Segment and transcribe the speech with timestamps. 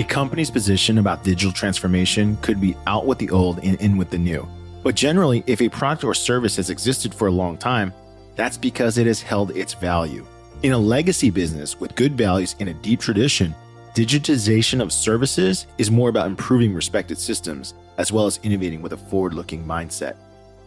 [0.00, 4.08] A company's position about digital transformation could be out with the old and in with
[4.08, 4.48] the new.
[4.82, 7.92] But generally, if a product or service has existed for a long time,
[8.34, 10.26] that's because it has held its value.
[10.62, 13.54] In a legacy business with good values and a deep tradition,
[13.94, 18.96] digitization of services is more about improving respected systems as well as innovating with a
[18.96, 20.16] forward looking mindset.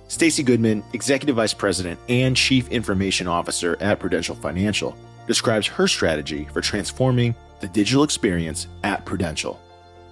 [0.10, 4.96] Stacy Goodman, Executive Vice President and Chief Information Officer at Prudential Financial,
[5.26, 9.58] describes her strategy for transforming the digital experience at Prudential.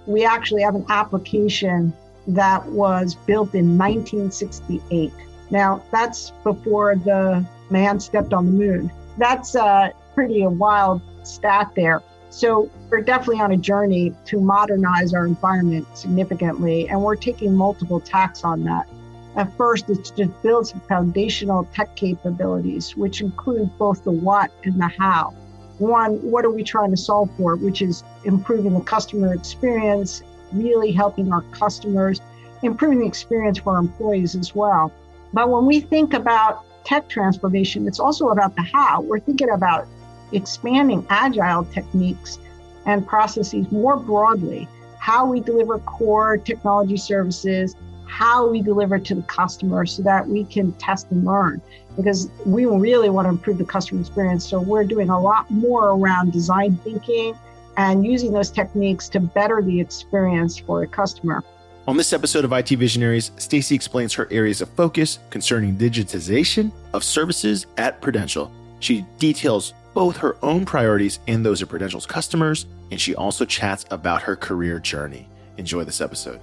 [0.06, 1.92] We actually have an application
[2.26, 5.12] that was built in 1968.
[5.50, 8.90] Now, that's before the man stepped on the moon.
[9.18, 12.02] That's a pretty a wild stat there.
[12.30, 18.00] So we're definitely on a journey to modernize our environment significantly, and we're taking multiple
[18.00, 18.88] tacks on that.
[19.36, 24.80] At first, it's to build some foundational tech capabilities, which include both the what and
[24.80, 25.34] the how.
[25.78, 30.92] One, what are we trying to solve for, which is improving the customer experience, really
[30.92, 32.20] helping our customers,
[32.62, 34.92] improving the experience for our employees as well.
[35.32, 39.00] But when we think about tech transformation, it's also about the how.
[39.00, 39.86] We're thinking about
[40.32, 42.38] expanding agile techniques
[42.86, 49.22] and processes more broadly, how we deliver core technology services, how we deliver to the
[49.22, 51.60] customer so that we can test and learn
[51.96, 54.46] because we really want to improve the customer experience.
[54.46, 57.36] So we're doing a lot more around design thinking
[57.76, 61.42] and using those techniques to better the experience for a customer.
[61.88, 67.02] On this episode of IT Visionaries, Stacy explains her areas of focus concerning digitization of
[67.02, 68.52] services at Prudential.
[68.78, 73.84] She details both her own priorities and those of Prudential's customers, and she also chats
[73.90, 75.28] about her career journey.
[75.56, 76.40] Enjoy this episode.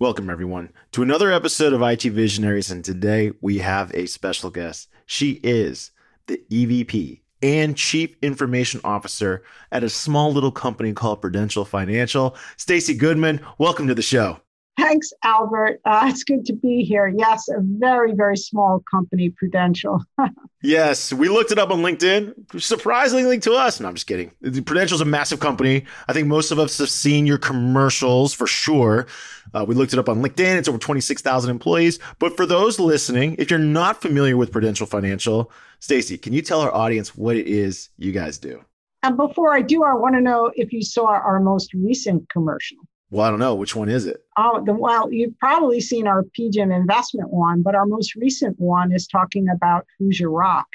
[0.00, 2.68] Welcome, everyone, to another episode of IT Visionaries.
[2.68, 4.88] And today we have a special guest.
[5.06, 5.92] She is
[6.26, 12.34] the EVP and Chief Information Officer at a small little company called Prudential Financial.
[12.56, 14.40] Stacy Goodman, welcome to the show.
[14.76, 15.80] Thanks, Albert.
[15.84, 17.06] Uh, it's good to be here.
[17.06, 20.02] Yes, a very, very small company, Prudential.
[20.62, 22.60] yes, we looked it up on LinkedIn.
[22.60, 23.78] Surprisingly to us.
[23.78, 24.32] No, I'm just kidding.
[24.64, 25.84] Prudential's a massive company.
[26.08, 29.06] I think most of us have seen your commercials for sure.
[29.52, 30.56] Uh, we looked it up on LinkedIn.
[30.56, 32.00] It's over 26,000 employees.
[32.18, 36.60] But for those listening, if you're not familiar with Prudential Financial, Stacy, can you tell
[36.60, 38.64] our audience what it is you guys do?
[39.04, 42.78] And before I do, I want to know if you saw our most recent commercial.
[43.10, 43.54] Well, I don't know.
[43.54, 44.24] Which one is it?
[44.36, 48.92] Oh, the, well, you've probably seen our PGIM investment one, but our most recent one
[48.92, 50.66] is talking about Hoosier Rock.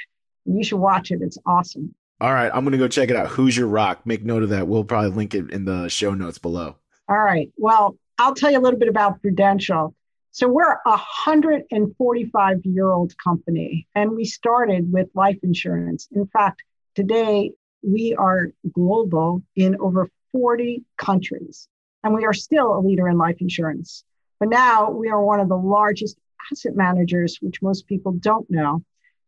[0.46, 1.20] You should watch it.
[1.22, 1.94] It's awesome.
[2.22, 2.52] All right.
[2.54, 3.28] I'm going to go check it out.
[3.28, 4.06] Hoosier Rock.
[4.06, 4.68] Make note of that.
[4.68, 6.76] We'll probably link it in the show notes below.
[7.08, 7.52] All right.
[7.58, 9.96] Well, I'll tell you a little bit about Prudential.
[10.32, 16.08] So we're a 145 year old company, and we started with life insurance.
[16.12, 16.62] In fact,
[16.96, 17.52] today
[17.82, 21.68] we are global in over 40 countries
[22.04, 24.04] and we are still a leader in life insurance.
[24.40, 26.18] But now we are one of the largest
[26.52, 28.82] asset managers, which most people don't know.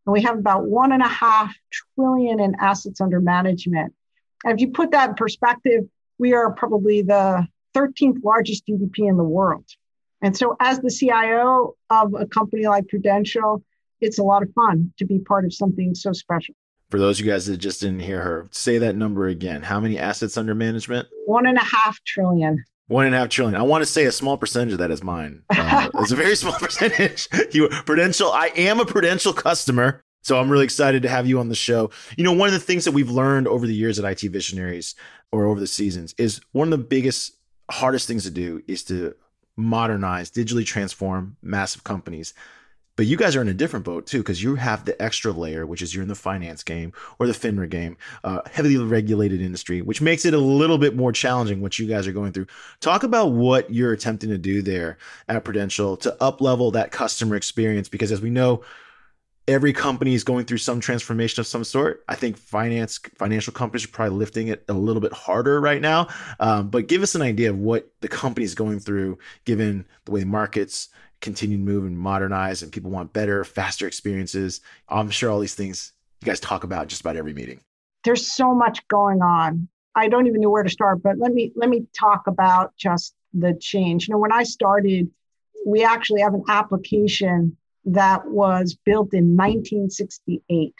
[0.05, 3.93] And we have about one and a half trillion in assets under management.
[4.43, 5.83] And if you put that in perspective,
[6.17, 9.65] we are probably the 13th largest GDP in the world.
[10.21, 13.63] And so, as the CIO of a company like Prudential,
[13.99, 16.55] it's a lot of fun to be part of something so special.
[16.91, 19.61] For those of you guys that just didn't hear her, say that number again.
[19.61, 21.07] How many assets under management?
[21.25, 22.65] One and a half trillion.
[22.87, 23.55] One and a half trillion.
[23.55, 25.43] I want to say a small percentage of that is mine.
[25.57, 27.29] Uh, it's a very small percentage.
[27.51, 28.29] You Prudential.
[28.31, 31.91] I am a Prudential customer, so I'm really excited to have you on the show.
[32.17, 34.93] You know, one of the things that we've learned over the years at IT Visionaries
[35.31, 37.37] or over the seasons is one of the biggest,
[37.71, 39.15] hardest things to do is to
[39.55, 42.33] modernize, digitally transform massive companies.
[43.01, 45.65] But you guys are in a different boat too, because you have the extra layer,
[45.65, 49.81] which is you're in the finance game or the FINRA game, uh, heavily regulated industry,
[49.81, 52.45] which makes it a little bit more challenging what you guys are going through.
[52.79, 57.35] Talk about what you're attempting to do there at Prudential to up level that customer
[57.35, 58.63] experience, because as we know,
[59.47, 62.03] every company is going through some transformation of some sort.
[62.07, 66.07] I think finance financial companies are probably lifting it a little bit harder right now.
[66.39, 70.11] Um, but give us an idea of what the company is going through, given the
[70.11, 70.89] way markets
[71.21, 74.61] continue to move and modernize and people want better, faster experiences.
[74.89, 77.61] I'm sure all these things you guys talk about just about every meeting.
[78.03, 79.67] There's so much going on.
[79.95, 83.13] I don't even know where to start, but let me let me talk about just
[83.33, 84.07] the change.
[84.07, 85.09] You know, when I started,
[85.65, 90.73] we actually have an application that was built in 1968.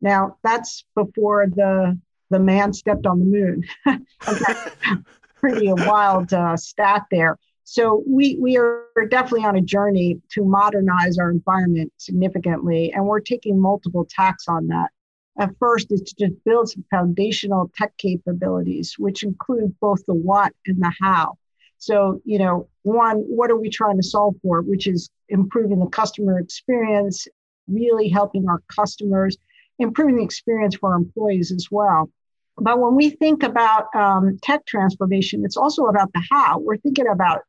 [0.00, 1.98] Now, that's before the
[2.30, 3.64] the man stepped on the moon.
[5.42, 7.36] pretty wild uh, stat there.
[7.72, 13.20] So we we are definitely on a journey to modernize our environment significantly, and we're
[13.20, 14.90] taking multiple tacks on that.
[15.38, 20.52] At first, is to just build some foundational tech capabilities, which include both the what
[20.66, 21.38] and the how.
[21.78, 24.60] So, you know, one, what are we trying to solve for?
[24.60, 27.26] Which is improving the customer experience,
[27.68, 29.38] really helping our customers,
[29.78, 32.10] improving the experience for our employees as well.
[32.58, 36.58] But when we think about um, tech transformation, it's also about the how.
[36.58, 37.40] We're thinking about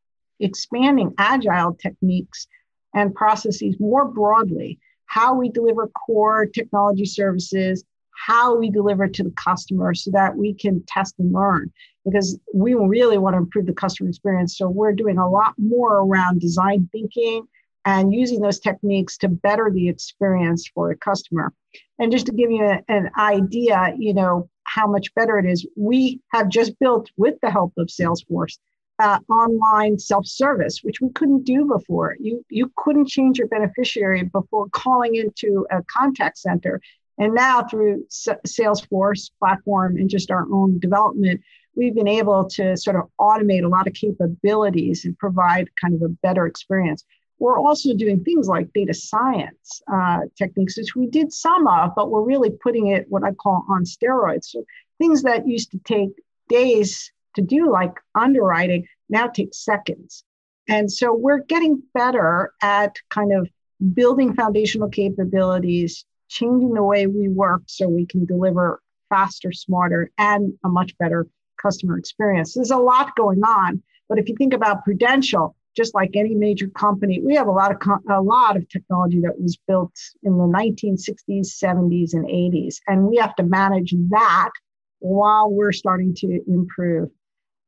[0.43, 2.47] expanding agile techniques
[2.93, 7.83] and processes more broadly, how we deliver core technology services,
[8.15, 11.71] how we deliver to the customer so that we can test and learn
[12.05, 14.57] because we really want to improve the customer experience.
[14.57, 17.47] So we're doing a lot more around design thinking
[17.85, 21.53] and using those techniques to better the experience for a customer.
[21.99, 25.65] And just to give you a, an idea, you know, how much better it is,
[25.75, 28.57] we have just built with the help of Salesforce
[28.99, 32.15] uh, online self-service, which we couldn't do before.
[32.19, 36.79] You you couldn't change your beneficiary before calling into a contact center,
[37.17, 41.41] and now through S- Salesforce platform and just our own development,
[41.75, 46.01] we've been able to sort of automate a lot of capabilities and provide kind of
[46.01, 47.03] a better experience.
[47.39, 52.09] We're also doing things like data science uh, techniques, which we did some of, but
[52.09, 54.45] we're really putting it what I call on steroids.
[54.45, 54.63] So
[54.99, 56.11] things that used to take
[56.47, 60.23] days to do, like underwriting, now takes seconds.
[60.67, 63.49] And so we're getting better at kind of
[63.93, 70.53] building foundational capabilities, changing the way we work so we can deliver faster, smarter, and
[70.63, 71.27] a much better
[71.61, 72.53] customer experience.
[72.53, 76.67] There's a lot going on, but if you think about Prudential, just like any major
[76.67, 80.43] company, we have a lot of a lot of technology that was built in the
[80.43, 84.51] 1960s, 70s, and 80s, and we have to manage that
[84.99, 87.09] while we're starting to improve.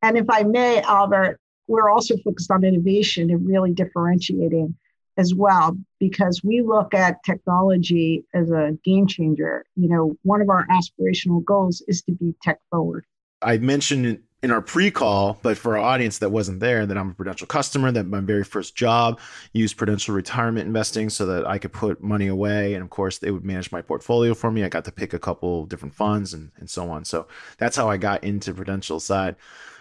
[0.05, 4.75] And if I may, Albert, we're also focused on innovation and really differentiating
[5.17, 9.65] as well because we look at technology as a game changer.
[9.75, 13.05] You know, one of our aspirational goals is to be tech forward.
[13.41, 17.13] I mentioned in our pre-call, but for our audience that wasn't there, that I'm a
[17.15, 19.19] Prudential customer, that my very first job
[19.53, 22.75] used Prudential retirement investing so that I could put money away.
[22.75, 24.63] And of course, they would manage my portfolio for me.
[24.63, 27.05] I got to pick a couple different funds and, and so on.
[27.05, 29.35] So that's how I got into Prudential side.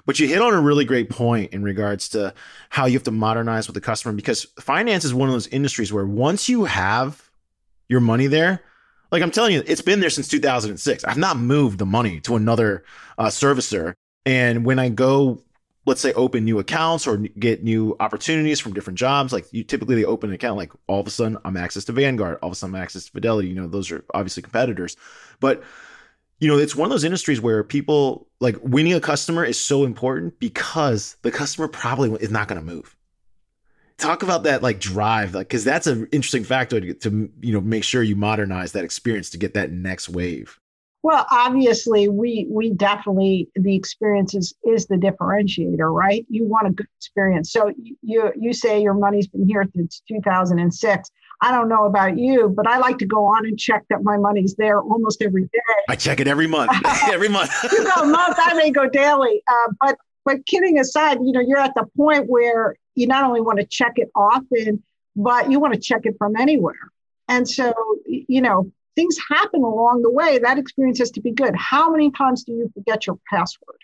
[0.06, 2.34] But you hit on a really great point in regards to
[2.68, 5.92] how you have to modernize with the customer because finance is one of those industries
[5.92, 7.30] where once you have
[7.88, 8.60] your money there,
[9.10, 11.04] like I'm telling you, it's been there since 2006.
[11.04, 12.84] I've not moved the money to another
[13.16, 13.94] uh, servicer
[14.26, 15.42] and when I go,
[15.86, 19.96] let's say, open new accounts or get new opportunities from different jobs, like you typically
[19.96, 22.52] they open an account, like all of a sudden I'm access to Vanguard, all of
[22.52, 23.48] a sudden I'm access to Fidelity.
[23.48, 24.96] You know, those are obviously competitors,
[25.40, 25.62] but
[26.44, 29.82] you know, it's one of those industries where people like winning a customer is so
[29.85, 32.94] important because the customer probably is not going to move.
[33.96, 37.62] Talk about that like drive, like because that's an interesting factor to, to you know
[37.62, 40.61] make sure you modernize that experience to get that next wave.
[41.02, 46.26] Well, obviously, we we definitely the experience is, is the differentiator, right?
[46.29, 47.52] You want a good experience.
[47.52, 51.11] So you you say your money's been here since 2006.
[51.40, 54.16] I don't know about you, but I like to go on and check that my
[54.16, 55.60] money's there almost every day.
[55.88, 56.72] I check it every month.
[57.12, 57.50] every month.
[57.62, 59.43] you go a month, I may go daily.
[59.46, 63.41] Uh, but but kidding aside, you know, you're at the point where you not only
[63.41, 64.82] want to check it often,
[65.17, 66.91] but you want to check it from anywhere.
[67.29, 67.72] And so,
[68.06, 70.38] you know, things happen along the way.
[70.38, 71.55] That experience has to be good.
[71.56, 73.79] How many times do you forget your password?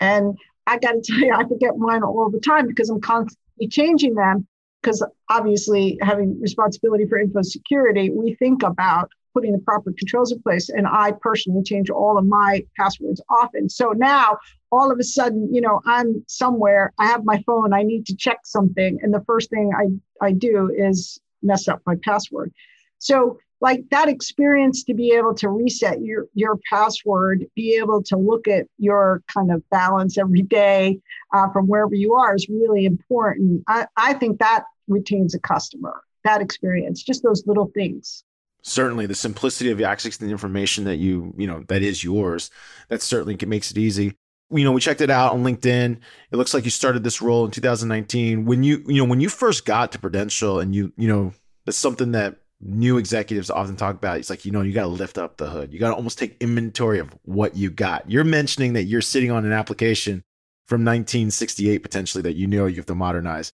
[0.00, 0.36] And
[0.66, 4.14] I got to tell you, I forget mine all the time because I'm constantly changing
[4.14, 4.46] them.
[4.88, 10.40] Because obviously, having responsibility for info security, we think about putting the proper controls in
[10.40, 10.70] place.
[10.70, 13.68] And I personally change all of my passwords often.
[13.68, 14.38] So now,
[14.72, 18.16] all of a sudden, you know, I'm somewhere, I have my phone, I need to
[18.16, 18.98] check something.
[19.02, 22.50] And the first thing I, I do is mess up my password.
[22.98, 28.16] So like that experience to be able to reset your your password be able to
[28.16, 31.00] look at your kind of balance every day
[31.34, 36.02] uh, from wherever you are is really important I, I think that retains a customer
[36.24, 38.24] that experience just those little things
[38.62, 42.50] certainly the simplicity of accessing the information that you you know that is yours
[42.88, 44.14] that certainly makes it easy
[44.50, 45.98] you know we checked it out on linkedin
[46.30, 49.28] it looks like you started this role in 2019 when you you know when you
[49.28, 51.32] first got to prudential and you you know
[51.64, 54.18] that's something that new executives often talk about.
[54.18, 55.72] It's like, you know, you got to lift up the hood.
[55.72, 58.10] You got to almost take inventory of what you got.
[58.10, 60.24] You're mentioning that you're sitting on an application
[60.66, 63.52] from 1968 potentially that you know you have to modernize.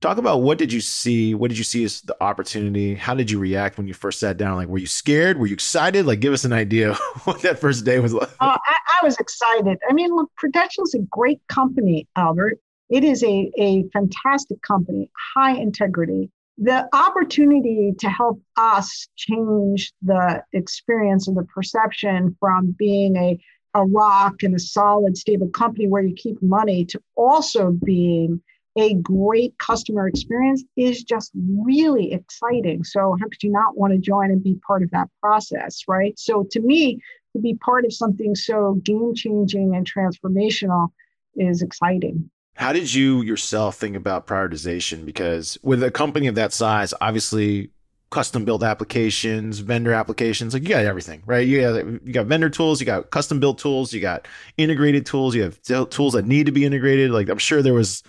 [0.00, 1.34] Talk about what did you see?
[1.34, 2.94] What did you see as the opportunity?
[2.94, 4.56] How did you react when you first sat down?
[4.56, 5.38] Like, were you scared?
[5.38, 6.06] Were you excited?
[6.06, 8.30] Like, give us an idea what that first day was like.
[8.40, 9.76] Uh, I, I was excited.
[9.88, 12.58] I mean, look, is a great company, Albert.
[12.88, 16.30] It is a, a fantastic company, high integrity.
[16.56, 23.38] The opportunity to help us change the experience and the perception from being a,
[23.74, 28.40] a rock and a solid, stable company where you keep money to also being
[28.80, 32.82] a great customer experience is just really exciting.
[32.82, 36.18] So, how could you not want to join and be part of that process, right?
[36.18, 37.00] So, to me,
[37.34, 40.88] to be part of something so game changing and transformational
[41.36, 42.30] is exciting.
[42.54, 45.06] How did you yourself think about prioritization?
[45.06, 47.70] Because with a company of that size, obviously
[48.10, 51.46] custom built applications, vendor applications, like you got everything, right?
[51.46, 55.34] You got you got vendor tools, you got custom built tools, you got integrated tools,
[55.34, 55.60] you have
[55.90, 57.12] tools that need to be integrated.
[57.12, 58.02] Like I'm sure there was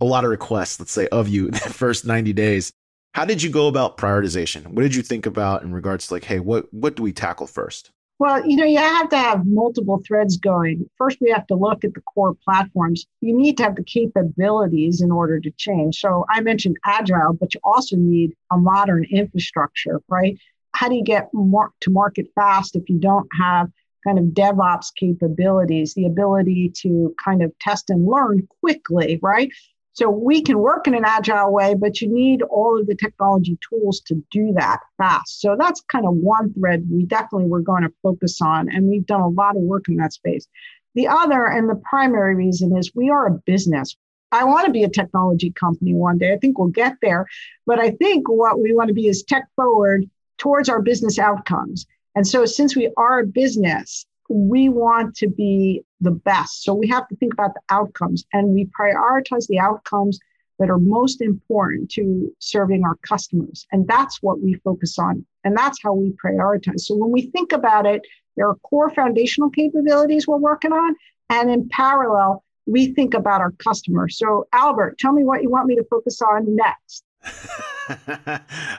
[0.00, 2.72] a lot of requests, let's say, of you in the first 90 days.
[3.14, 4.66] How did you go about prioritization?
[4.68, 7.46] What did you think about in regards to like, hey, what what do we tackle
[7.46, 7.90] first?
[8.20, 10.88] Well, you know, you have to have multiple threads going.
[10.98, 13.06] First, we have to look at the core platforms.
[13.20, 16.00] You need to have the capabilities in order to change.
[16.00, 20.36] So I mentioned agile, but you also need a modern infrastructure, right?
[20.74, 23.68] How do you get more to market fast if you don't have
[24.04, 29.50] kind of DevOps capabilities, the ability to kind of test and learn quickly, right?
[29.98, 33.58] So we can work in an agile way, but you need all of the technology
[33.68, 35.40] tools to do that fast.
[35.40, 38.68] So that's kind of one thread we definitely were going to focus on.
[38.68, 40.46] And we've done a lot of work in that space.
[40.94, 43.96] The other and the primary reason is we are a business.
[44.30, 46.32] I want to be a technology company one day.
[46.32, 47.26] I think we'll get there.
[47.66, 51.86] But I think what we want to be is tech forward towards our business outcomes.
[52.14, 56.62] And so, since we are a business, we want to be the best.
[56.62, 60.18] So we have to think about the outcomes and we prioritize the outcomes
[60.58, 63.66] that are most important to serving our customers.
[63.72, 65.24] And that's what we focus on.
[65.44, 66.80] And that's how we prioritize.
[66.80, 68.02] So when we think about it,
[68.36, 70.94] there are core foundational capabilities we're working on.
[71.30, 74.18] And in parallel, we think about our customers.
[74.18, 77.04] So, Albert, tell me what you want me to focus on next.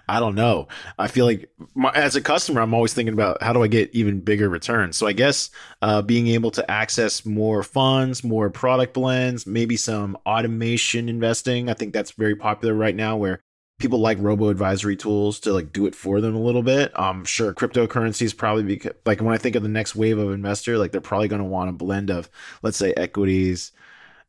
[0.08, 0.68] I don't know.
[0.98, 3.90] I feel like my, as a customer, I'm always thinking about how do I get
[3.94, 4.98] even bigger returns.
[4.98, 5.50] So I guess
[5.82, 11.70] uh, being able to access more funds, more product blends, maybe some automation investing.
[11.70, 13.40] I think that's very popular right now, where
[13.80, 16.92] people like robo advisory tools to like do it for them a little bit.
[16.96, 20.78] I'm sure cryptocurrencies probably because like when I think of the next wave of investor,
[20.78, 22.30] like they're probably going to want a blend of
[22.62, 23.72] let's say equities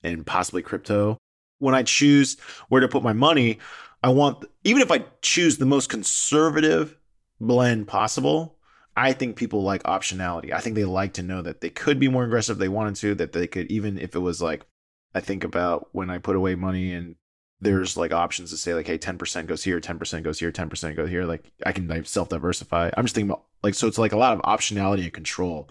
[0.02, 1.18] and possibly crypto.
[1.58, 2.38] When I choose
[2.68, 3.58] where to put my money,
[4.02, 6.96] I want, even if I choose the most conservative
[7.40, 8.56] blend possible,
[8.96, 10.52] I think people like optionality.
[10.52, 12.96] I think they like to know that they could be more aggressive if they wanted
[12.96, 14.66] to, that they could, even if it was like,
[15.14, 17.16] I think about when I put away money and
[17.60, 21.08] there's like options to say like, hey, 10% goes here, 10% goes here, 10% goes
[21.10, 21.24] here.
[21.24, 22.90] Like I can like self diversify.
[22.96, 25.68] I'm just thinking about like, so it's like a lot of optionality and control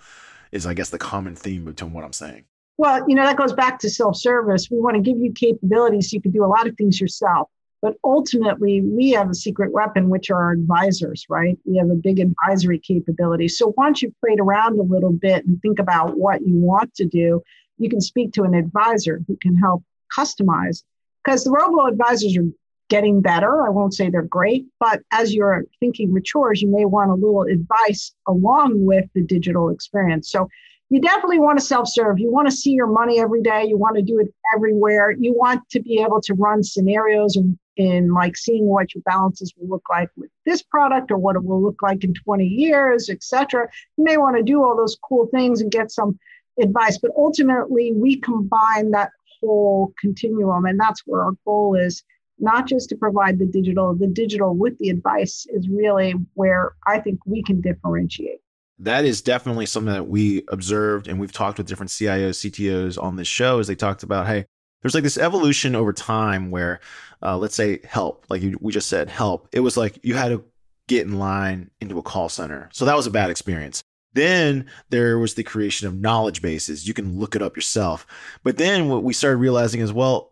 [0.51, 2.45] is, I guess, the common theme between what I'm saying.
[2.77, 4.69] Well, you know, that goes back to self service.
[4.71, 7.49] We want to give you capabilities so you can do a lot of things yourself.
[7.81, 11.57] But ultimately, we have a secret weapon, which are our advisors, right?
[11.65, 13.47] We have a big advisory capability.
[13.47, 17.05] So once you've played around a little bit and think about what you want to
[17.05, 17.41] do,
[17.77, 19.83] you can speak to an advisor who can help
[20.15, 20.83] customize.
[21.23, 22.49] Because the robo advisors are
[22.89, 23.65] getting better.
[23.65, 27.43] I won't say they're great, but as your thinking matures, you may want a little
[27.43, 30.31] advice along with the digital experience.
[30.31, 30.49] So
[30.89, 32.17] you definitely want to self-serve.
[32.17, 33.65] You want to see your money every day.
[33.67, 35.11] You want to do it everywhere.
[35.11, 39.53] You want to be able to run scenarios in, in like seeing what your balances
[39.55, 43.09] will look like with this product or what it will look like in 20 years,
[43.09, 43.69] etc.
[43.97, 46.19] You may want to do all those cool things and get some
[46.61, 52.03] advice, but ultimately we combine that whole continuum, and that's where our goal is.
[52.37, 56.99] Not just to provide the digital, the digital with the advice is really where I
[56.99, 58.39] think we can differentiate
[58.81, 63.17] that is definitely something that we observed and we've talked with different CIOs, CTOs on
[63.17, 64.45] this show as they talked about, hey,
[64.81, 66.79] there's like this evolution over time where,
[67.21, 69.49] uh, let's say help, like you, we just said, help.
[69.51, 70.43] It was like you had to
[70.87, 72.69] get in line into a call center.
[72.73, 73.83] So that was a bad experience.
[74.13, 76.87] Then there was the creation of knowledge bases.
[76.87, 78.07] You can look it up yourself.
[78.43, 80.31] But then what we started realizing is, well,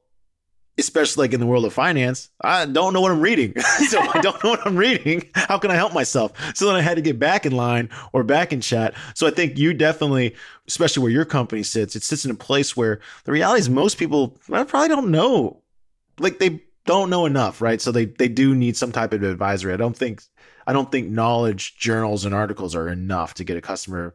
[0.77, 3.59] especially like in the world of finance, I don't know what I'm reading.
[3.89, 5.29] so I don't know what I'm reading.
[5.33, 6.33] How can I help myself?
[6.55, 8.93] So then I had to get back in line or back in chat.
[9.15, 10.35] So I think you definitely,
[10.67, 13.97] especially where your company sits, it sits in a place where the reality is most
[13.97, 15.61] people probably don't know.
[16.19, 17.81] Like they don't know enough, right?
[17.81, 19.73] So they they do need some type of advisory.
[19.73, 20.23] I don't think
[20.65, 24.13] I don't think knowledge journals and articles are enough to get a customer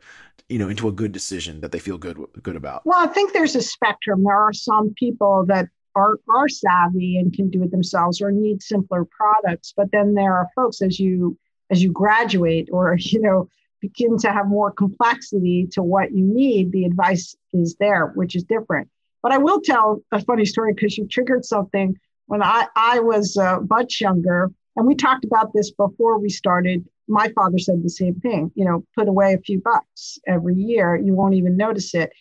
[0.48, 3.32] you know into a good decision that they feel good good about well i think
[3.32, 7.70] there's a spectrum there are some people that are, are savvy and can do it
[7.70, 9.72] themselves or need simpler products.
[9.76, 11.38] But then there are folks as you
[11.70, 13.48] as you graduate or you know
[13.82, 18.44] begin to have more complexity to what you need, the advice is there, which is
[18.44, 18.88] different.
[19.22, 23.36] But I will tell a funny story because you triggered something when I, I was
[23.36, 26.86] uh, much younger, and we talked about this before we started.
[27.08, 30.96] My father said the same thing, you know, put away a few bucks every year.
[30.96, 32.12] You won't even notice it.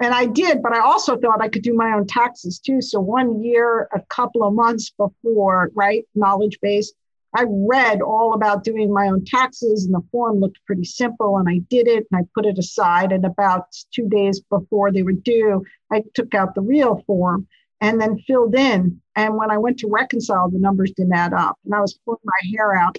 [0.00, 2.80] And I did, but I also thought I could do my own taxes too.
[2.80, 6.92] So one year, a couple of months before, right, knowledge base,
[7.36, 11.36] I read all about doing my own taxes, and the form looked pretty simple.
[11.36, 13.12] And I did it and I put it aside.
[13.12, 17.46] And about two days before they were due, I took out the real form
[17.80, 19.00] and then filled in.
[19.16, 21.58] And when I went to reconcile, the numbers didn't add up.
[21.64, 22.96] And I was pulling my hair out.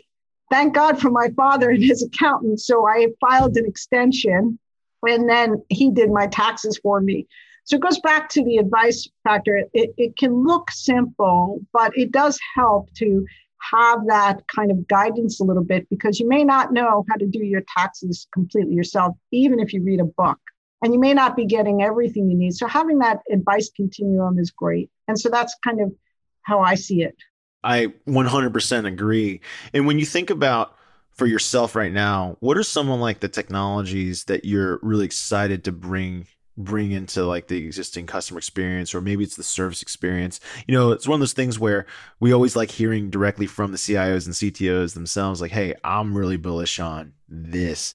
[0.50, 2.60] Thank God for my father and his accountant.
[2.60, 4.60] So I filed an extension
[5.04, 7.28] and then he did my taxes for me.
[7.64, 9.64] So it goes back to the advice factor.
[9.74, 13.26] It, it can look simple, but it does help to
[13.62, 17.28] have that kind of guidance a little bit because you may not know how to
[17.28, 20.40] do your taxes completely yourself, even if you read a book.
[20.84, 22.56] And you may not be getting everything you need.
[22.56, 24.90] So having that advice continuum is great.
[25.08, 25.94] And so that's kind of
[26.42, 27.16] how I see it.
[27.64, 29.42] I 100% agree.
[29.74, 30.76] And when you think about
[31.22, 35.64] for yourself right now, what are some of like the technologies that you're really excited
[35.66, 36.26] to bring
[36.58, 40.40] bring into like the existing customer experience or maybe it's the service experience?
[40.68, 41.86] You know it's one of those things where
[42.20, 46.38] we always like hearing directly from the cios and ctos themselves like hey i'm really
[46.38, 47.94] bullish on this.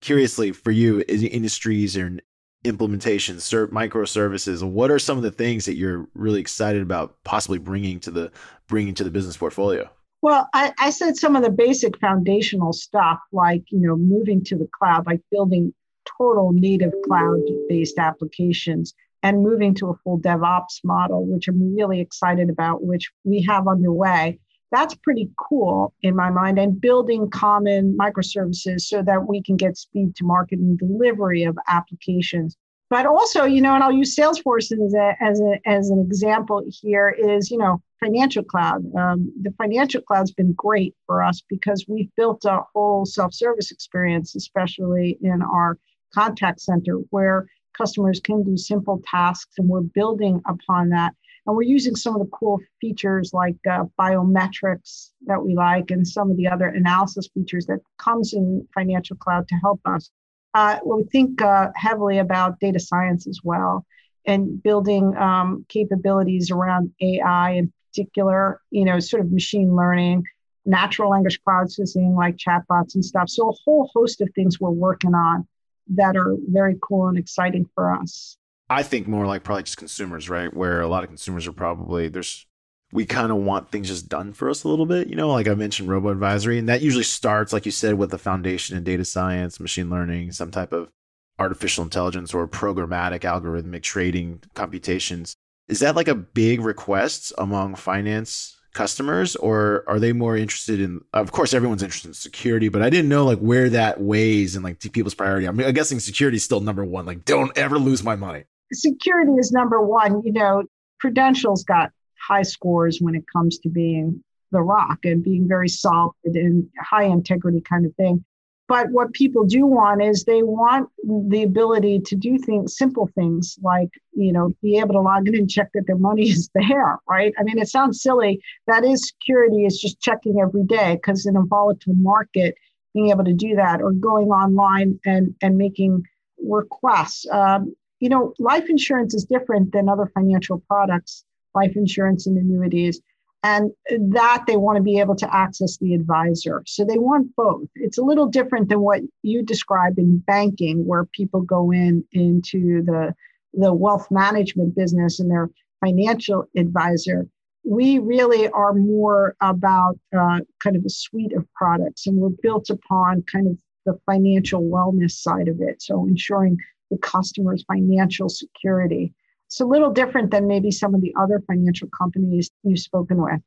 [0.00, 2.20] Curiously for you industries or
[2.64, 7.98] implementations microservices what are some of the things that you're really excited about possibly bringing
[7.98, 8.30] to the
[8.68, 13.18] bringing to the business portfolio well, I, I, said some of the basic foundational stuff,
[13.32, 15.72] like you know, moving to the cloud, like building
[16.18, 22.00] total native cloud based applications and moving to a full DevOps model, which I'm really
[22.00, 24.38] excited about, which we have underway.
[24.70, 29.78] That's pretty cool in my mind, and building common microservices so that we can get
[29.78, 32.56] speed to market and delivery of applications.
[32.90, 36.62] But also, you know, and I'll use Salesforce as, a, as, a, as an example
[36.68, 38.82] here is, you know, financial cloud.
[38.94, 43.70] Um, the financial cloud's been great for us because we've built a whole self service
[43.70, 45.78] experience, especially in our
[46.14, 51.14] contact center where customers can do simple tasks and we're building upon that
[51.46, 56.06] and we're using some of the cool features like uh, biometrics that we like and
[56.06, 60.10] some of the other analysis features that comes in financial cloud to help us
[60.54, 63.86] uh, we think uh, heavily about data science as well
[64.26, 70.22] and building um, capabilities around ai in particular you know sort of machine learning
[70.64, 75.14] natural language processing like chatbots and stuff so a whole host of things we're working
[75.14, 75.46] on
[75.88, 78.36] that are very cool and exciting for us.
[78.70, 80.52] I think more like probably just consumers, right?
[80.52, 82.46] Where a lot of consumers are probably there's
[82.90, 85.46] we kind of want things just done for us a little bit, you know, like
[85.46, 88.84] I mentioned robo advisory and that usually starts like you said with the foundation in
[88.84, 90.90] data science, machine learning, some type of
[91.38, 95.36] artificial intelligence or programmatic algorithmic trading computations.
[95.68, 101.00] Is that like a big request among finance customers or are they more interested in
[101.12, 104.62] of course everyone's interested in security but i didn't know like where that weighs and
[104.62, 105.46] like people's priority.
[105.46, 108.44] I'm guessing security is still number one like don't ever lose my money.
[108.72, 110.22] Security is number one.
[110.24, 110.64] You know
[111.00, 116.12] prudential's got high scores when it comes to being the rock and being very solid
[116.24, 118.24] and high integrity kind of thing
[118.68, 123.58] but what people do want is they want the ability to do things, simple things
[123.62, 126.98] like, you know, be able to log in and check that their money is there,
[127.08, 127.32] right?
[127.38, 128.40] I mean, it sounds silly.
[128.66, 132.54] That is security is just checking every day because in a volatile market,
[132.94, 136.02] being able to do that or going online and, and making
[136.38, 137.26] requests.
[137.30, 143.00] Um, you know, life insurance is different than other financial products, life insurance and annuities
[143.42, 146.62] and that they want to be able to access the advisor.
[146.66, 147.68] So they want both.
[147.76, 152.82] It's a little different than what you describe in banking, where people go in into
[152.82, 153.14] the
[153.54, 155.50] the wealth management business and their
[155.84, 157.26] financial advisor.
[157.64, 162.70] We really are more about uh, kind of a suite of products, and we're built
[162.70, 165.80] upon kind of the financial wellness side of it.
[165.80, 166.58] So ensuring
[166.90, 169.12] the customer's financial security
[169.48, 173.40] it's a little different than maybe some of the other financial companies you've spoken with.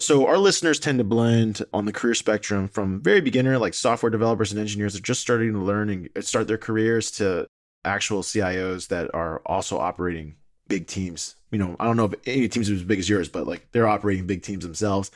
[0.00, 4.10] So our listeners tend to blend on the career spectrum from very beginner, like software
[4.10, 7.46] developers and engineers are just starting to learn and start their careers, to
[7.84, 10.34] actual CIOs that are also operating
[10.66, 11.36] big teams.
[11.52, 13.68] You know, I don't know if any teams are as big as yours, but like
[13.70, 15.12] they're operating big teams themselves.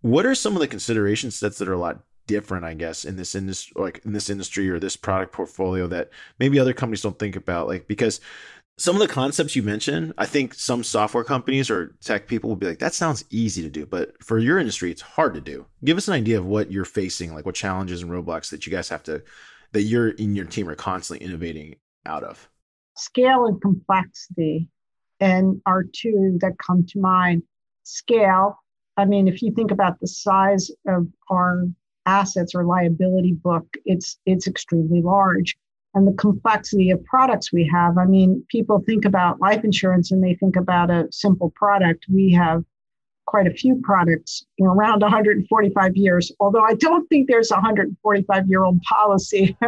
[0.00, 3.16] What are some of the consideration sets that are a lot different, I guess, in
[3.16, 7.18] this industry, like in this industry or this product portfolio that maybe other companies don't
[7.18, 7.66] think about?
[7.66, 8.20] Like because
[8.76, 12.56] some of the concepts you mentioned, I think some software companies or tech people will
[12.56, 13.86] be like, that sounds easy to do.
[13.86, 15.66] But for your industry, it's hard to do.
[15.84, 18.72] Give us an idea of what you're facing, like what challenges and roadblocks that you
[18.72, 19.22] guys have to,
[19.72, 22.48] that you're in your team are constantly innovating out of.
[22.96, 24.68] Scale and complexity
[25.20, 27.42] and are two that come to mind.
[27.84, 28.58] Scale,
[28.96, 31.64] I mean, if you think about the size of our
[32.06, 35.56] assets or liability book, it's it's extremely large
[35.94, 37.98] and the complexity of products we have.
[37.98, 42.06] I mean, people think about life insurance and they think about a simple product.
[42.12, 42.64] We have
[43.26, 48.48] quite a few products know, around 145 years, although I don't think there's a 145
[48.48, 49.56] year old policy.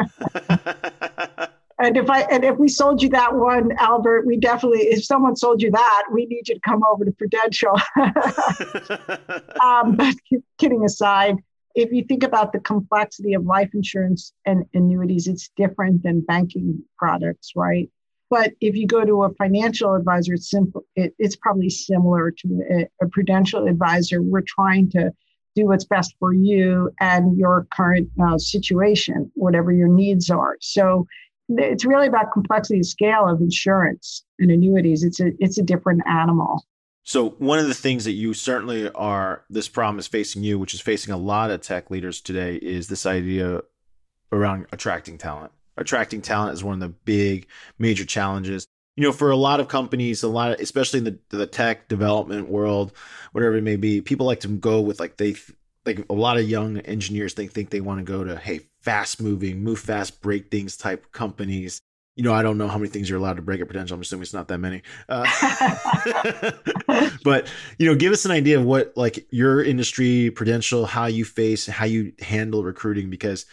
[1.79, 5.37] and if I and if we sold you that one, Albert, we definitely if someone
[5.37, 7.75] sold you that, we need you to come over to Prudential.
[9.63, 10.15] um, but
[10.59, 11.37] kidding aside,
[11.77, 16.83] if you think about the complexity of life insurance and annuities, it's different than banking
[16.99, 17.91] products, right?
[18.31, 20.85] But if you go to a financial advisor, it's simple.
[20.97, 24.21] It, it's probably similar to a, a, prudential advisor.
[24.21, 25.13] We're trying to
[25.55, 30.57] do what's best for you and your current uh, situation, whatever your needs are.
[30.61, 31.07] So
[31.49, 35.05] it's really about complexity scale of insurance and annuities.
[35.05, 36.65] It's a it's a different animal.
[37.07, 40.75] So one of the things that you certainly are this problem is facing you, which
[40.75, 43.63] is facing a lot of tech leaders today, is this idea
[44.33, 45.53] around attracting talent.
[45.77, 47.47] Attracting talent is one of the big
[47.79, 48.67] major challenges.
[48.97, 51.87] You know, for a lot of companies, a lot of, especially in the the tech
[51.87, 52.93] development world,
[53.31, 55.37] whatever it may be, people like to go with like they
[55.85, 59.23] like a lot of young engineers they think they want to go to hey fast
[59.23, 61.81] moving move fast break things type companies
[62.17, 63.95] you know, I don't know how many things you're allowed to break at Prudential.
[63.95, 64.83] I'm assuming it's not that many.
[65.09, 65.27] Uh,
[67.25, 67.47] but
[67.79, 71.67] you know, give us an idea of what like your industry, Prudential, how you face,
[71.67, 73.45] how you handle recruiting, because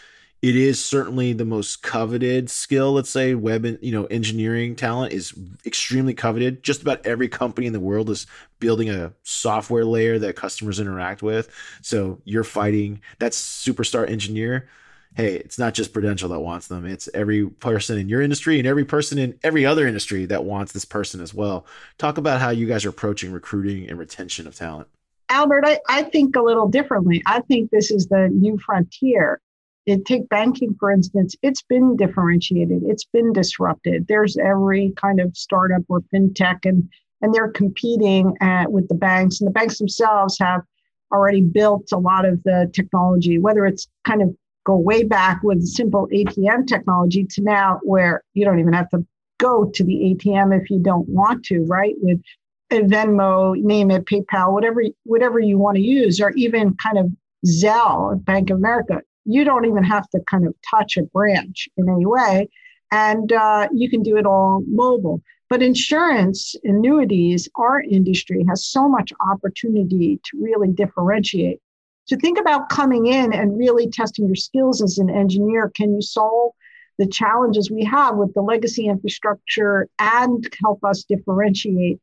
[0.41, 2.93] it is certainly the most coveted skill.
[2.93, 5.33] Let's say web, you know, engineering talent is
[5.65, 6.63] extremely coveted.
[6.63, 8.27] Just about every company in the world is
[8.59, 11.49] building a software layer that customers interact with.
[11.81, 14.69] So you're fighting that superstar engineer
[15.15, 16.85] hey, it's not just Prudential that wants them.
[16.85, 20.71] It's every person in your industry and every person in every other industry that wants
[20.71, 21.65] this person as well.
[21.97, 24.87] Talk about how you guys are approaching recruiting and retention of talent.
[25.29, 27.21] Albert, I, I think a little differently.
[27.25, 29.39] I think this is the new frontier.
[29.85, 34.07] It, take banking, for instance, it's been differentiated, it's been disrupted.
[34.07, 36.89] There's every kind of startup or fintech, and,
[37.21, 40.61] and they're competing at, with the banks, and the banks themselves have
[41.11, 44.33] already built a lot of the technology, whether it's kind of
[44.65, 49.05] go way back with simple ATM technology to now where you don't even have to
[49.39, 51.95] go to the ATM if you don't want to, right?
[52.01, 52.21] With
[52.71, 57.11] Venmo, name it, PayPal, whatever whatever you want to use, or even kind of
[57.45, 59.01] Zelle, Bank of America.
[59.25, 62.49] You don't even have to kind of touch a branch in any way,
[62.91, 65.21] and uh, you can do it all mobile.
[65.49, 71.59] But insurance, annuities, our industry has so much opportunity to really differentiate.
[72.05, 75.71] So think about coming in and really testing your skills as an engineer.
[75.75, 76.51] Can you solve
[76.97, 81.99] the challenges we have with the legacy infrastructure and help us differentiate?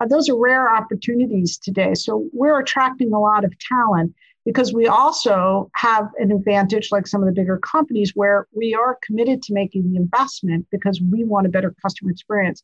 [0.00, 1.94] Uh, those are rare opportunities today.
[1.94, 4.14] So we're attracting a lot of talent
[4.46, 8.98] because we also have an advantage, like some of the bigger companies, where we are
[9.04, 12.62] committed to making the investment because we want a better customer experience.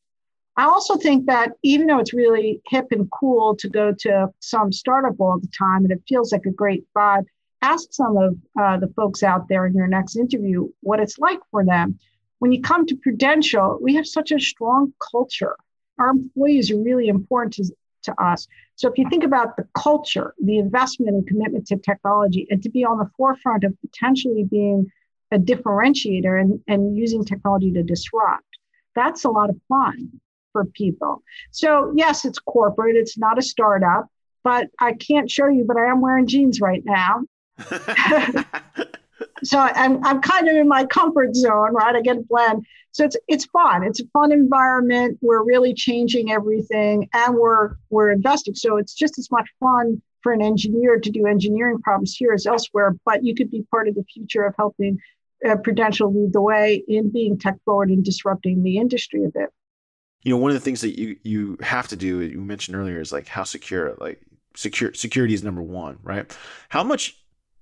[0.59, 4.73] I also think that even though it's really hip and cool to go to some
[4.73, 7.27] startup all the time and it feels like a great vibe,
[7.61, 11.41] ask some of uh, the folks out there in your next interview what it's like
[11.51, 11.99] for them.
[12.39, 15.57] When you come to Prudential, we have such a strong culture.
[15.99, 18.47] Our employees are really important to, to us.
[18.77, 22.71] So if you think about the culture, the investment and commitment to technology, and to
[22.71, 24.91] be on the forefront of potentially being
[25.33, 28.45] a differentiator and, and using technology to disrupt,
[28.95, 30.21] that's a lot of fun
[30.57, 31.23] for people.
[31.51, 34.07] So, yes, it's corporate, it's not a startup,
[34.43, 37.25] but I can't show you, but I am wearing jeans right now.
[39.45, 41.95] so I'm, I'm kind of in my comfort zone, right?
[41.95, 42.65] I get a blend.
[42.93, 43.85] So it's it's fun.
[43.85, 45.19] It's a fun environment.
[45.21, 48.55] We're really changing everything and we're we're investing.
[48.55, 52.47] So it's just as much fun for an engineer to do engineering problems here as
[52.47, 54.99] elsewhere, but you could be part of the future of helping
[55.47, 59.51] uh, Prudential lead the way in being tech forward and disrupting the industry a bit
[60.27, 63.01] you know one of the things that you you have to do you mentioned earlier
[63.01, 64.21] is like how secure like
[64.57, 66.37] secure security is number one right?
[66.69, 67.17] How much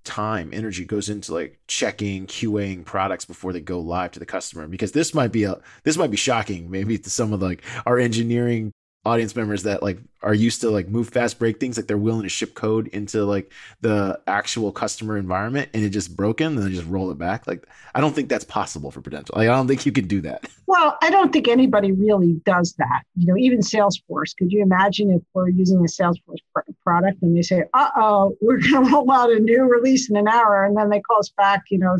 [0.05, 4.67] time energy goes into like checking qaing products before they go live to the customer?
[4.67, 7.99] Because this might be a this might be shocking maybe to some of like our
[7.99, 8.73] engineering
[9.05, 12.23] audience members that like are used to like move fast break things like they're willing
[12.23, 16.73] to ship code into like the actual customer environment and it just broken and then
[16.73, 17.47] just roll it back.
[17.47, 19.35] Like i don't think that's possible for Prudential.
[19.37, 20.49] Like, i don't think you can do that.
[20.67, 23.03] Well i don't think anybody really does that.
[23.17, 27.37] You know even salesforce could you imagine if we're using a salesforce pr- product and
[27.37, 30.77] they say uh-oh we're going to roll out a new release in an hour and
[30.77, 31.97] then they call us back you know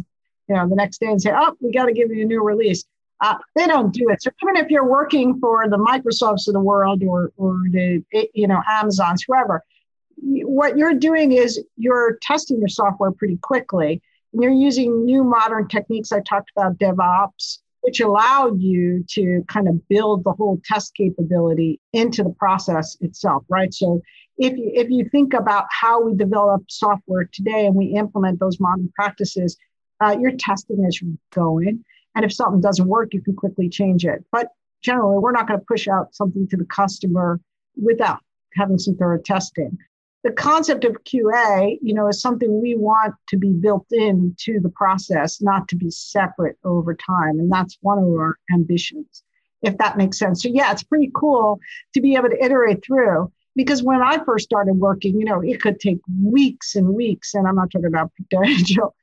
[0.49, 2.43] you know the next day and say oh we got to give you a new
[2.43, 2.85] release
[3.21, 4.23] uh, they don't do it.
[4.23, 8.03] So even if you're working for the Microsofts of the world or, or the
[8.35, 9.63] you know Amazons, whoever,
[10.17, 14.03] what you're doing is you're testing your software pretty quickly.
[14.33, 16.13] And you're using new modern techniques.
[16.13, 21.81] I talked about DevOps, which allowed you to kind of build the whole test capability
[21.93, 23.73] into the process itself, right?
[23.73, 24.01] So
[24.39, 28.59] if you, if you think about how we develop software today and we implement those
[28.59, 29.57] modern practices,
[30.01, 31.85] uh, testing you're going.
[32.15, 34.25] And if something doesn't work, you can quickly change it.
[34.31, 34.49] But
[34.83, 37.41] generally, we're not going to push out something to the customer
[37.77, 38.21] without
[38.55, 39.77] having some thorough testing.
[40.23, 44.71] The concept of QA, you know, is something we want to be built into the
[44.71, 47.39] process, not to be separate over time.
[47.39, 49.23] And that's one of our ambitions,
[49.61, 50.43] if that makes sense.
[50.43, 51.61] So yeah, it's pretty cool
[51.93, 55.61] to be able to iterate through because when I first started working, you know, it
[55.61, 58.95] could take weeks and weeks, and I'm not talking about potential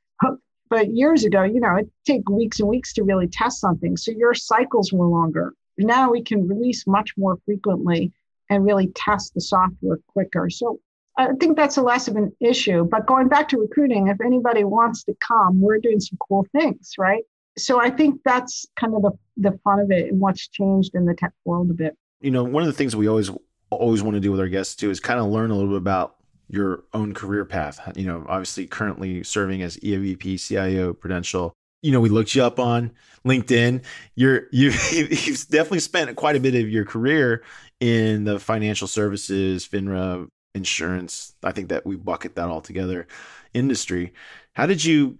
[0.72, 3.94] but years ago, you know, it take weeks and weeks to really test something.
[3.94, 5.52] So your cycles were longer.
[5.76, 8.10] Now we can release much more frequently
[8.48, 10.48] and really test the software quicker.
[10.48, 10.80] So
[11.18, 12.84] I think that's a less of an issue.
[12.84, 16.94] But going back to recruiting, if anybody wants to come, we're doing some cool things,
[16.96, 17.22] right?
[17.58, 21.04] So I think that's kind of the, the fun of it and what's changed in
[21.04, 21.98] the tech world a bit.
[22.22, 23.30] You know, one of the things we always
[23.68, 25.78] always want to do with our guests too is kind of learn a little bit
[25.78, 26.16] about
[26.52, 27.80] your own career path.
[27.96, 31.52] You know, obviously currently serving as EVP CIO Prudential.
[31.80, 32.92] You know, we looked you up on
[33.26, 33.82] LinkedIn.
[34.14, 37.42] You're you you've definitely spent quite a bit of your career
[37.80, 41.34] in the financial services, FINRA, insurance.
[41.42, 43.08] I think that we bucket that all together
[43.54, 44.12] industry.
[44.52, 45.18] How did you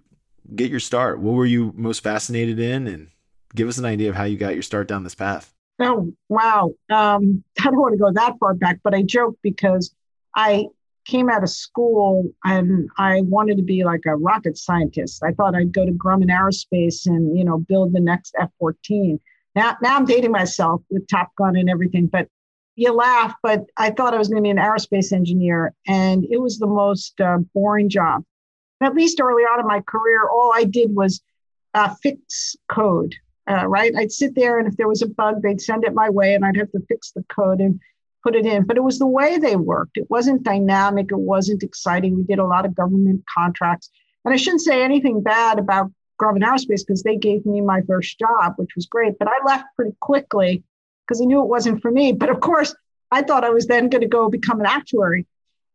[0.54, 1.18] get your start?
[1.18, 2.86] What were you most fascinated in?
[2.86, 3.08] And
[3.54, 5.52] give us an idea of how you got your start down this path.
[5.80, 6.74] Oh, wow.
[6.90, 9.94] Um, I don't want to go that far back, but I joke because
[10.36, 10.66] I
[11.04, 15.22] came out of school and I wanted to be like a rocket scientist.
[15.22, 19.18] I thought I'd go to Grumman Aerospace and, you know, build the next F-14.
[19.54, 22.28] Now, now I'm dating myself with Top Gun and everything, but
[22.76, 26.40] you laugh, but I thought I was going to be an aerospace engineer and it
[26.40, 28.24] was the most uh, boring job.
[28.80, 31.20] At least early on in my career, all I did was
[31.74, 33.14] uh, fix code,
[33.48, 33.92] uh, right?
[33.96, 36.44] I'd sit there and if there was a bug, they'd send it my way and
[36.44, 37.60] I'd have to fix the code.
[37.60, 37.80] And
[38.22, 39.96] put it in, but it was the way they worked.
[39.96, 41.10] It wasn't dynamic.
[41.10, 42.16] It wasn't exciting.
[42.16, 43.90] We did a lot of government contracts.
[44.24, 48.18] And I shouldn't say anything bad about Grumman Aerospace because they gave me my first
[48.18, 49.18] job, which was great.
[49.18, 50.62] But I left pretty quickly
[51.06, 52.12] because I knew it wasn't for me.
[52.12, 52.74] But of course,
[53.10, 55.26] I thought I was then going to go become an actuary.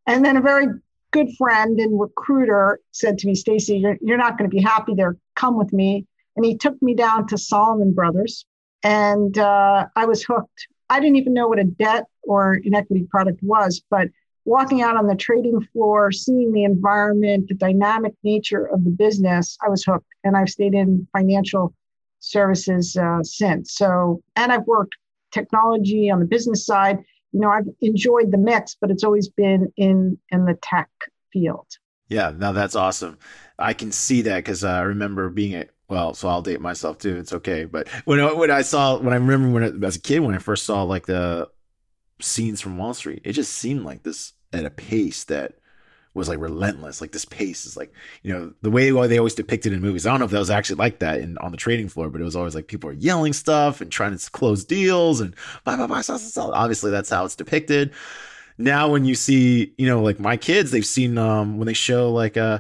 [0.05, 0.67] And then a very
[1.11, 4.93] good friend and recruiter said to me, Stacy, you're, you're not going to be happy
[4.95, 5.17] there.
[5.35, 6.05] Come with me.
[6.35, 8.45] And he took me down to Salomon Brothers.
[8.83, 10.67] And uh, I was hooked.
[10.89, 14.07] I didn't even know what a debt or an equity product was, but
[14.45, 19.57] walking out on the trading floor, seeing the environment, the dynamic nature of the business,
[19.65, 20.07] I was hooked.
[20.23, 21.73] And I've stayed in financial
[22.19, 23.73] services uh, since.
[23.75, 24.95] So, and I've worked
[25.31, 26.99] technology on the business side.
[27.33, 30.89] You know, I've enjoyed the mix, but it's always been in in the tech
[31.31, 31.67] field.
[32.09, 33.17] Yeah, now that's awesome.
[33.59, 36.97] I can see that because uh, I remember being at well, so I'll date myself
[36.97, 37.17] too.
[37.17, 37.65] It's okay.
[37.65, 40.35] But when I, when I saw when I remember when it, as a kid when
[40.35, 41.49] I first saw like the
[42.19, 45.53] scenes from Wall Street, it just seemed like this at a pace that
[46.13, 46.99] was like relentless.
[46.99, 50.05] Like this pace is like you know the way they always depicted in movies.
[50.05, 52.19] I don't know if that was actually like that in on the trading floor, but
[52.19, 55.77] it was always like people are yelling stuff and trying to close deals and blah
[55.77, 56.01] blah blah.
[56.01, 56.55] blah, blah, blah.
[56.55, 57.93] Obviously, that's how it's depicted.
[58.57, 62.11] Now, when you see you know like my kids, they've seen um when they show
[62.11, 62.59] like uh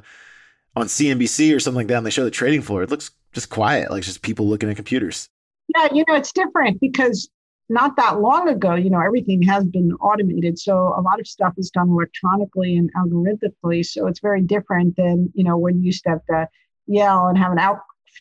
[0.81, 3.49] on CNBC or something like that, and they show the trading floor, it looks just
[3.49, 5.29] quiet, like just people looking at computers.
[5.75, 7.29] Yeah, you know, it's different because
[7.69, 10.57] not that long ago, you know, everything has been automated.
[10.57, 13.85] So a lot of stuff is done electronically and algorithmically.
[13.85, 16.47] So it's very different than, you know, when you used to have to
[16.85, 17.79] yell and have an out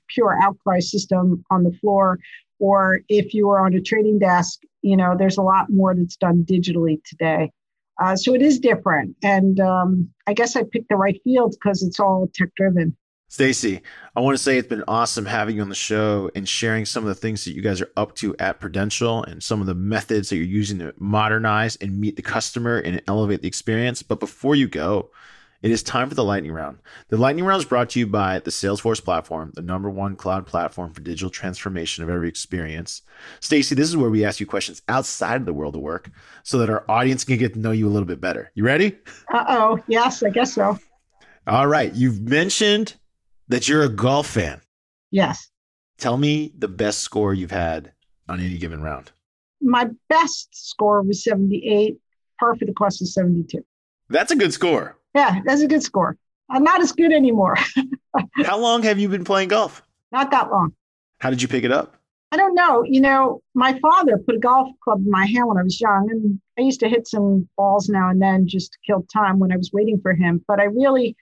[0.09, 2.19] pure outcry system on the floor.
[2.59, 6.17] Or if you were on a trading desk, you know, there's a lot more that's
[6.17, 7.53] done digitally today.
[8.03, 9.17] Uh, so it is different.
[9.23, 12.97] And um, I guess I picked the right field because it's all tech driven.
[13.29, 13.83] Stacy,
[14.15, 17.03] I want to say it's been awesome having you on the show and sharing some
[17.03, 19.75] of the things that you guys are up to at Prudential and some of the
[19.75, 24.01] methods that you're using to modernize and meet the customer and elevate the experience.
[24.01, 25.11] But before you go,
[25.63, 26.79] It is time for the lightning round.
[27.09, 30.47] The lightning round is brought to you by the Salesforce platform, the number one cloud
[30.47, 33.03] platform for digital transformation of every experience.
[33.41, 36.11] Stacy, this is where we ask you questions outside of the world of work
[36.43, 38.51] so that our audience can get to know you a little bit better.
[38.55, 38.99] You ready?
[39.33, 39.83] Uh oh.
[39.89, 40.79] Yes, I guess so.
[41.47, 41.95] All right.
[41.95, 42.95] You've mentioned
[43.49, 44.61] that you're a golf fan.
[45.11, 45.49] Yes.
[45.99, 47.93] Tell me the best score you've had
[48.29, 49.13] on any given round.
[49.63, 51.97] My best score was 78,
[52.39, 53.65] par for the course is 72.
[54.11, 54.96] That's a good score.
[55.17, 56.19] Yeah, that's a good score.
[56.51, 57.57] I'm not as good anymore.
[58.45, 59.83] How long have you been playing golf?
[60.13, 60.75] Not that long.
[61.21, 61.97] How did you pick it up?
[62.33, 62.85] I don't know.
[62.85, 66.11] You know, my father put a golf club in my hand when I was young,
[66.11, 69.53] and I used to hit some balls now and then just to kill time when
[69.53, 70.45] I was waiting for him.
[70.47, 71.17] But I really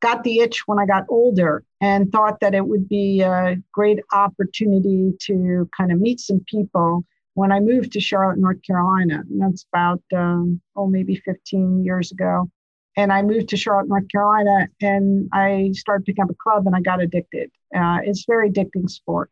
[0.00, 4.00] got the itch when I got older and thought that it would be a great
[4.12, 7.04] opportunity to kind of meet some people
[7.34, 9.22] when I moved to Charlotte, North Carolina.
[9.28, 12.50] And that's about, um, oh, maybe 15 years ago.
[12.96, 16.76] And I moved to Charlotte, North Carolina, and I started picking up a club and
[16.76, 17.50] I got addicted.
[17.74, 19.30] Uh, it's very addicting sport.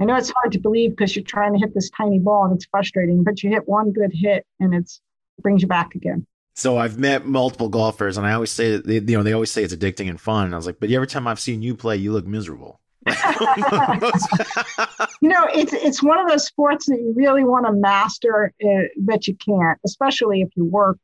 [0.00, 2.54] I know it's hard to believe because you're trying to hit this tiny ball and
[2.54, 5.00] it's frustrating, but you hit one good hit and it's,
[5.38, 6.26] it brings you back again.
[6.56, 9.50] So I've met multiple golfers, and I always say that they, you know they always
[9.50, 10.46] say it's addicting and fun.
[10.46, 12.80] And I was like, but every time I've seen you play, you look miserable.
[13.06, 13.12] you
[15.28, 19.28] know, it's it's one of those sports that you really want to master, uh, but
[19.28, 20.98] you can't, especially if you work.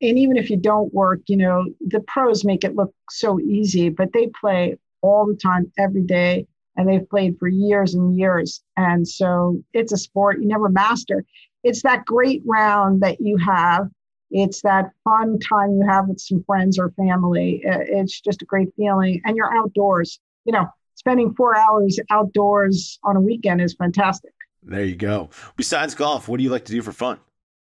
[0.00, 3.88] And even if you don't work, you know, the pros make it look so easy,
[3.88, 8.62] but they play all the time, every day, and they've played for years and years.
[8.76, 11.24] And so it's a sport you never master.
[11.62, 13.88] It's that great round that you have
[14.30, 17.62] it's that fun time you have with some friends or family.
[17.64, 19.20] It's just a great feeling.
[19.24, 20.18] And you're outdoors.
[20.44, 24.32] You know, spending four hours outdoors on a weekend is fantastic.
[24.62, 25.30] There you go.
[25.56, 27.18] Besides golf, what do you like to do for fun?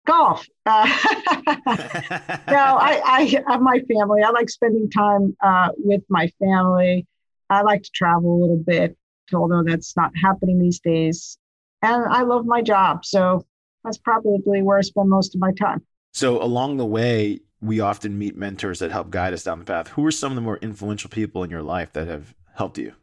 [0.06, 0.48] Golf.
[0.66, 0.88] Uh,
[2.78, 4.22] I, I have my family.
[4.24, 7.08] I like spending time uh, with my family.
[7.50, 8.98] I like to travel a little bit,
[9.34, 11.38] although that's not happening these days.
[11.82, 13.06] And I love my job.
[13.06, 13.46] So
[13.84, 15.82] that's probably where I spend most of my time.
[16.14, 19.90] So along the way, we often meet mentors that help guide us down the path.
[19.90, 22.94] Who are some of the more influential people in your life that have helped you?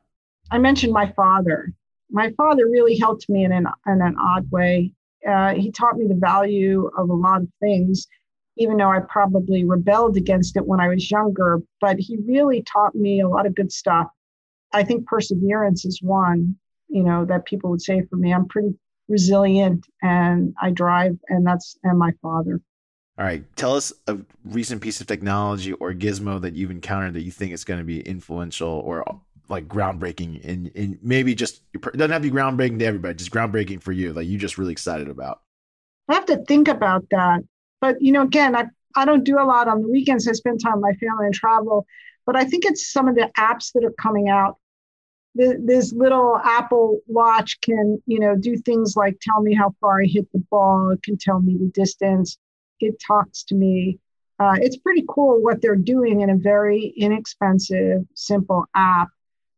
[0.51, 1.73] I mentioned my father.
[2.11, 4.93] My father really helped me in an, in an odd way.
[5.29, 8.07] Uh, he taught me the value of a lot of things,
[8.59, 11.61] even though I probably rebelled against it when I was younger.
[11.81, 14.09] But he really taught me a lot of good stuff.
[14.73, 16.57] I think perseverance is one,
[16.89, 18.35] you know, that people would say for me.
[18.35, 18.75] I'm pretty
[19.09, 22.61] resilient and I drive, and that's and my father.
[23.19, 27.23] All right, tell us a recent piece of technology or gizmo that you've encountered that
[27.23, 29.05] you think is going to be influential or
[29.49, 33.33] like groundbreaking in in maybe just it doesn't have to be groundbreaking to everybody, just
[33.33, 35.41] groundbreaking for you, like you're just really excited about.
[36.09, 37.41] I have to think about that,
[37.81, 40.27] but you know, again, I I don't do a lot on the weekends.
[40.27, 41.87] I spend time with my family and travel,
[42.27, 44.57] but I think it's some of the apps that are coming out.
[45.35, 50.07] This little Apple Watch can, you know, do things like tell me how far I
[50.07, 50.91] hit the ball.
[50.91, 52.39] It can tell me the distance
[52.81, 53.99] it talks to me.
[54.39, 59.09] Uh, it's pretty cool what they're doing in a very inexpensive, simple app.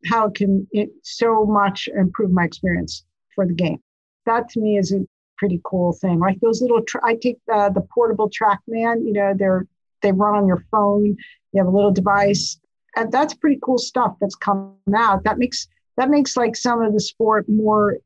[0.06, 3.04] How it can it so much improve my experience
[3.34, 3.78] for the game?
[4.24, 5.00] That to me is a
[5.40, 6.20] pretty cool thing.
[6.20, 9.04] Like those little, tra- I take uh, the portable TrackMan.
[9.04, 9.66] You know, they're
[10.02, 11.16] they run on your phone.
[11.52, 12.60] You have a little device,
[12.94, 15.24] and that's pretty cool stuff that's come out.
[15.24, 17.96] That makes that makes like some of the sport more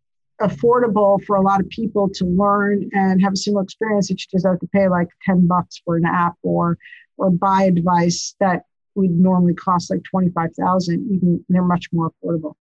[0.41, 4.27] affordable for a lot of people to learn and have a similar experience that you
[4.31, 6.77] just have to pay like 10 bucks for an app or
[7.19, 8.63] or buy a device that
[8.97, 12.55] would normally cost like 25,000 even they're much more affordable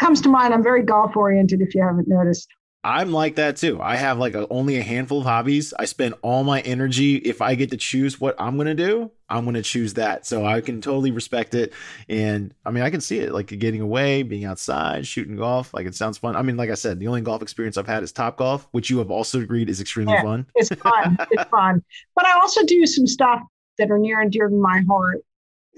[0.00, 2.48] comes to mind i'm very golf oriented if you haven't noticed
[2.84, 3.80] I'm like that too.
[3.80, 5.72] I have like a, only a handful of hobbies.
[5.78, 7.16] I spend all my energy.
[7.16, 10.26] If I get to choose what I'm going to do, I'm going to choose that.
[10.26, 11.72] So I can totally respect it.
[12.08, 15.72] And I mean, I can see it like getting away, being outside, shooting golf.
[15.72, 16.34] Like it sounds fun.
[16.34, 18.90] I mean, like I said, the only golf experience I've had is Top Golf, which
[18.90, 20.46] you have also agreed is extremely yeah, fun.
[20.56, 21.16] It's fun.
[21.30, 21.84] it's fun.
[22.16, 23.40] But I also do some stuff
[23.78, 25.18] that are near and dear to my heart.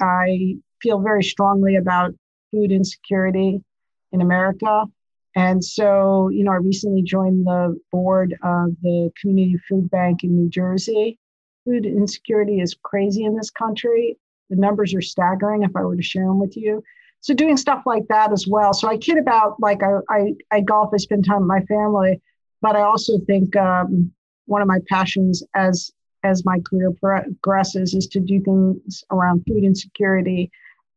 [0.01, 2.15] I feel very strongly about
[2.51, 3.63] food insecurity
[4.11, 4.87] in America
[5.35, 10.37] and so, you know, I recently joined the board of the Community Food Bank in
[10.37, 11.19] New Jersey.
[11.65, 14.17] Food insecurity is crazy in this country.
[14.51, 16.83] The numbers are staggering if I were to share them with you.
[17.21, 18.73] So, doing stuff like that as well.
[18.73, 22.21] So, I kid about like I, I, I golf, I spend time with my family,
[22.61, 24.13] but I also think um,
[24.47, 25.91] one of my passions as
[26.23, 30.51] as my career progresses is to do things around food insecurity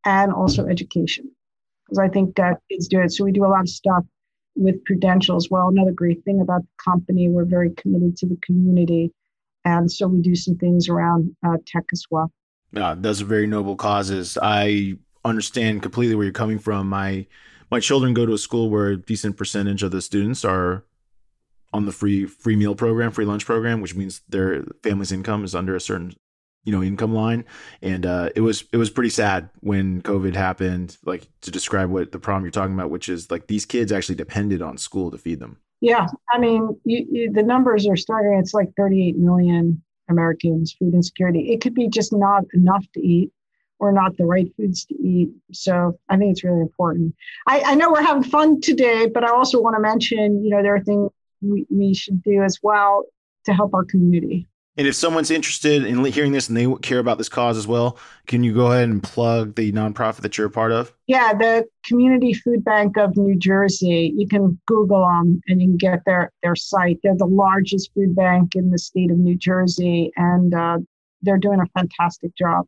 [0.06, 1.30] and also education
[1.86, 3.12] because I think uh, kids do it.
[3.12, 4.06] So we do a lot of stuff
[4.58, 5.70] with Prudential as well.
[5.70, 9.14] Another great thing about the company, we're very committed to the community.
[9.64, 12.32] And so we do some things around uh, tech as well.
[12.72, 14.38] Yeah, those are very noble causes.
[14.42, 16.88] I understand completely where you're coming from.
[16.90, 17.28] My
[17.70, 20.86] my children go to a school where a decent percentage of the students are
[21.74, 25.54] on the free free meal program, free lunch program, which means their family's income is
[25.54, 26.14] under a certain
[26.68, 27.46] you know income line.
[27.82, 32.12] And uh, it was it was pretty sad when covid happened like to describe what
[32.12, 35.18] the problem you're talking about which is like these kids actually depended on school to
[35.18, 35.58] feed them.
[35.80, 36.08] Yeah.
[36.32, 41.54] I mean you, you, the numbers are starting it's like 38 million americans food insecurity.
[41.54, 43.32] It could be just not enough to eat
[43.80, 45.30] or not the right foods to eat.
[45.54, 47.16] So i think it's really important.
[47.48, 50.62] I, I know we're having fun today but i also want to mention you know
[50.62, 51.12] there are things
[51.42, 53.06] we, we should do as well
[53.46, 54.48] to help our community
[54.78, 57.98] and if someone's interested in hearing this and they care about this cause as well,
[58.28, 60.94] can you go ahead and plug the nonprofit that you're a part of?
[61.08, 64.14] Yeah, the Community Food Bank of New Jersey.
[64.16, 67.00] You can Google them and you can get their their site.
[67.02, 70.78] They're the largest food bank in the state of New Jersey, and uh,
[71.24, 72.68] they're doing a fantastic job.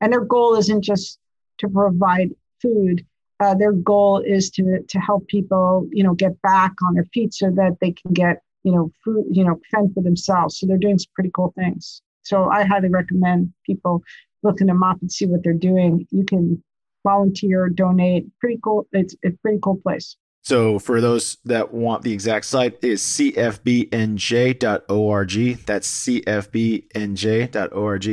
[0.00, 1.18] And their goal isn't just
[1.58, 2.30] to provide
[2.62, 3.04] food.
[3.40, 7.34] Uh, their goal is to to help people, you know, get back on their feet
[7.34, 10.58] so that they can get you know, food, you know, fend for themselves.
[10.58, 12.02] So they're doing some pretty cool things.
[12.22, 14.02] So I highly recommend people
[14.42, 16.06] looking them up and see what they're doing.
[16.10, 16.62] You can
[17.04, 18.26] volunteer, donate.
[18.38, 18.86] Pretty cool.
[18.92, 20.16] It's, it's a pretty cool place.
[20.44, 23.96] So for those that want the exact site is cfbnj.org.
[25.66, 26.88] That's cfbnj.org.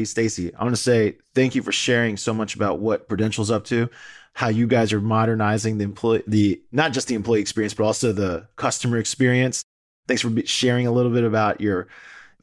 [0.08, 3.66] Stacy, I want to say thank you for sharing so much about what Prudential's up
[3.66, 3.90] to,
[4.34, 8.12] how you guys are modernizing the employee the not just the employee experience but also
[8.12, 9.64] the customer experience
[10.10, 11.88] Thanks for sharing a little bit about your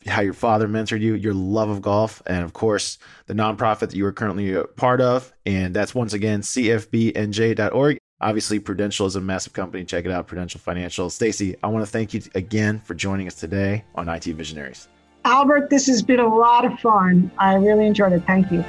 [0.06, 2.96] how your father mentored you, your love of golf, and of course
[3.26, 5.32] the nonprofit that you are currently a part of.
[5.44, 7.98] And that's once again cfbnj.org.
[8.20, 9.84] Obviously, Prudential is a massive company.
[9.84, 11.10] Check it out, Prudential Financial.
[11.10, 14.86] Stacy, I want to thank you again for joining us today on IT Visionaries.
[15.24, 17.32] Albert, this has been a lot of fun.
[17.38, 18.22] I really enjoyed it.
[18.28, 18.64] Thank you.